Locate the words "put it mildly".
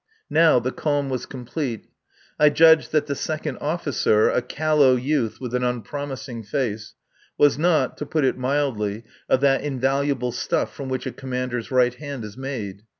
8.07-9.03